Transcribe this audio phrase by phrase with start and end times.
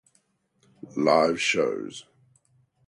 [0.97, 2.07] Live shows